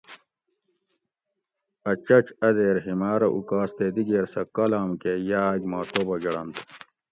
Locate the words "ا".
1.89-1.91, 2.47-2.49